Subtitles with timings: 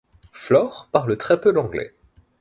[0.31, 1.93] Flor parle très peu l'anglais.